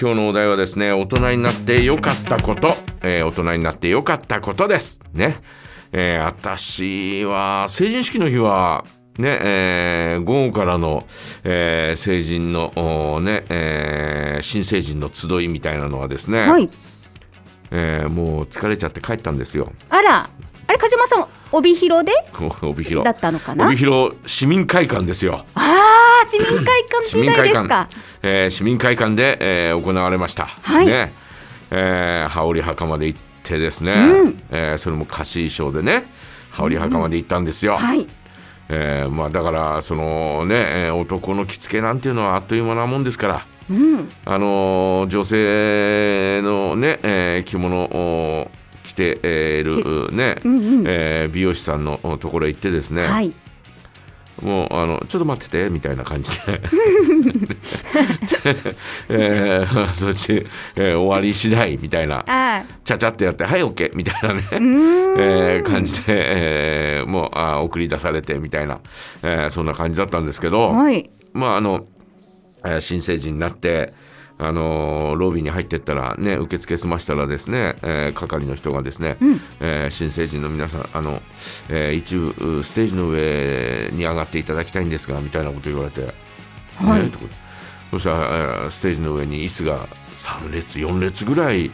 [0.00, 2.68] 今日のお題はですね大人になってよかったこと、
[3.02, 5.00] えー大人になってよかったことです。
[5.12, 5.40] ね。
[5.92, 8.84] えー私は成人式の日は
[9.18, 11.06] ねえー午後からの、
[11.42, 16.70] えー成人のね、えー新成人の集いみたいなのはですね、はい。
[17.72, 19.72] えーもう疲れちゃって帰ったんですよ。
[19.90, 20.30] あら、
[20.68, 22.12] あれ、鹿島さん、帯広で？
[22.62, 23.04] 帯広。
[23.04, 23.66] だったのかな？
[23.66, 25.44] 帯広市民会館ですよ。
[25.54, 25.62] ああ、
[26.28, 27.88] 市民会館時代ですか？、
[28.22, 30.46] えー市民会館で、えー行われました。
[30.46, 31.12] はいね
[31.70, 36.04] えー羽織袴で行ってですね、うんえーそれも貸し衣装でね
[36.50, 37.76] 羽織袴で行ったんですよ。
[37.76, 38.06] はい。
[38.70, 40.54] えーまあ、だからそのね、
[40.88, 43.46] えー男の着付けなんていうのはあっという間なもんですから。
[43.70, 44.08] うん。
[44.26, 48.50] あのー女性のね、えー着物を
[48.84, 49.12] 着て
[49.60, 50.84] いるね、うんうん。
[50.86, 53.32] えー美容師さんのところへ行ってですね、はい。
[54.42, 56.60] もうあのちょっと待っててみたいな感じで、
[59.08, 64.42] えーそっち、えー終わり次第みたいなあちゃちゃってやって「はい OK」みたいなね。
[64.50, 68.78] えー感じで、えーもうあー送り出されてみたいな、
[69.22, 71.10] えーそんな感じだったんですけど、はい。
[71.32, 71.86] まああの、
[72.64, 73.92] えー新成人になって。
[74.38, 79.40] あのーロビーに入ってったらね受付済ましたらですね、えー係の人がですね、うん。
[79.60, 81.20] えー新成人の皆さんあの、
[81.68, 86.02] えー一部ステージの上に上がっていただきたいんですがみたいなこと言われて、
[86.76, 87.02] はい。
[87.02, 87.10] ね
[87.90, 91.70] そしたら、えーステージの上に椅子が3列4列ぐらい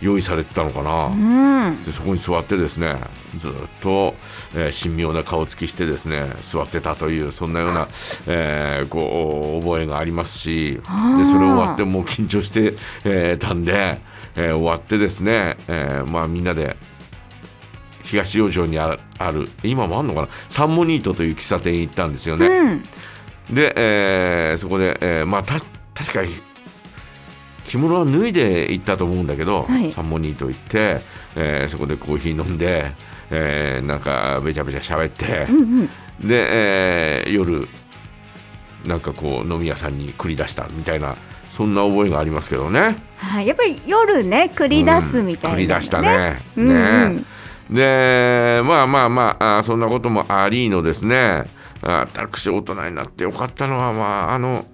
[0.00, 1.84] 用意されてたのかな、うん。
[1.84, 2.96] でそこに座ってですね
[3.36, 4.14] ずっと、
[4.54, 7.88] えー神妙な顔つきしてですね座ってたというそんなような、
[8.26, 10.80] えーこう覚えがありますし
[11.16, 14.00] でそれ終わってもう緊張して、えーたんで、
[14.36, 16.76] えー終わってですね、えーまあ、みんなで
[18.02, 20.28] 東洋町にあある今もあるのかな？
[20.48, 22.46] サンモニートという喫茶店に行ったんですよね。
[22.46, 22.82] うん。
[23.54, 25.54] で、えーそこで、えーまあた
[25.94, 26.28] 確かに
[27.66, 31.00] 着物は脱いで行ったと思うんだけど、はいサンモニート行って、
[31.36, 32.86] えーそこでコーヒー飲んで、
[33.30, 35.86] えーなんかべちゃべちゃ喋ってう、んうん。
[36.26, 37.66] で、えー夜
[38.86, 41.16] なんかこう飲み屋さんに繰り出したみたいな
[41.48, 42.96] そんな覚えがありますけどね。
[43.16, 43.46] はい。
[43.46, 46.02] やっぱり夜ね、繰り出すみたいな、うん繰り出した。
[46.02, 46.38] ね。
[46.56, 46.72] うんう
[47.08, 47.34] んね
[47.70, 51.44] でまあまあまああそんなこともありのですね
[51.82, 54.66] あ私大人になってよかったのはまああの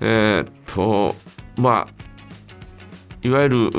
[0.00, 1.14] えーっと
[1.62, 2.03] まあ
[3.24, 3.70] いわゆる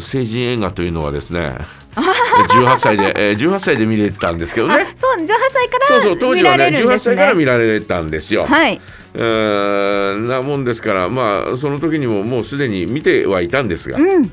[0.00, 1.56] 成人映画というのはですね
[1.96, 8.44] 18歳で、えー18歳で見れたんですけどあね、そう、18歳からそうそう当時はね18見られるんです歳から見られたんですよ。
[8.44, 8.80] はい。
[9.18, 14.30] なもんですからまあその時にももうすでに見てはいたんですが、うん。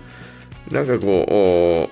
[0.71, 1.89] なんかこ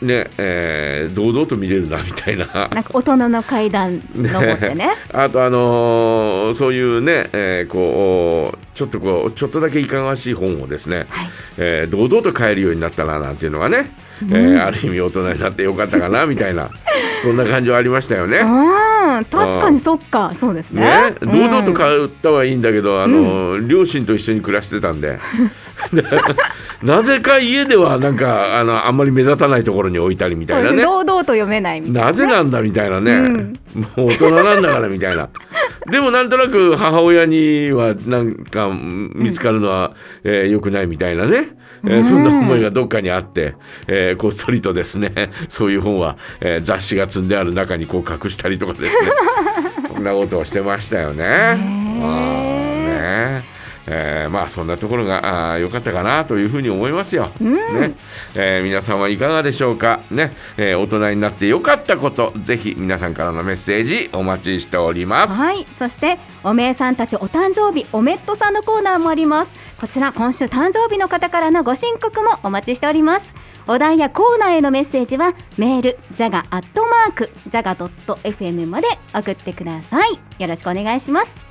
[0.00, 4.90] うおねえー堂々と見れるなみたいななんか大人の階段登ってね。
[5.12, 11.28] あとあのーそういうね、えーこうちょっとこうちょっとだけいかがわしい本をですね、はい。
[11.58, 13.90] えー堂々と買えるようになったななんていうのがね、
[14.22, 16.70] えーある意味大人になってよかったかなみたいな
[17.24, 18.38] そんな感じはありましたよね。
[18.38, 20.82] うん、確かにそっか、そうですね。
[20.82, 25.18] ね、堂々とうん買ったはいいんだけど、あの両親と一緒に暮らしてたんで。
[26.82, 30.82] なぜか家ではなんかあのあんまり目立たないところに置いたりみたいなね。
[30.82, 32.06] 堂々と読めないみたいな。
[32.08, 33.58] なぜなんだみたいなね、うん。
[33.96, 35.28] もう大人なんだからみたいな
[35.90, 39.94] でもなんとなく母親にはなんか見つかるのは、
[40.24, 43.54] えー良くないみたいなね、えーそんな思いがどっかにあって、
[43.86, 48.90] えーこっそりとですね そういう本は、えー雑誌が積んである中にこう隠したりとかですね。
[49.94, 51.24] そんなことをしてましたよね。
[51.24, 53.57] ね
[53.90, 57.30] えーまあそんなところが良かったかなというふうに思いますよ。
[57.40, 57.94] ね。
[58.36, 60.32] えー皆さんはいかがでしょうか、ね。
[60.56, 65.40] えー大人になって良かったことぜひ皆さんからのメッセージお待ちしております。
[65.40, 69.56] はい、そしておめえさんたちお誕生日おめっとさんのコーナーもあります。
[69.80, 73.34] こちら今週誕生日の方からのご申告もお待ちしております。
[73.70, 80.18] お題やコーナーへのメッセージはメールジャガアットマークジャガドット FM まで送ってください。
[80.38, 81.47] よろしくお願いします